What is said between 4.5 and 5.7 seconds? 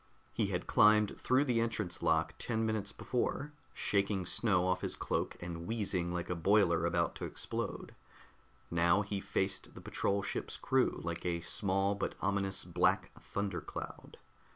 off his cloak and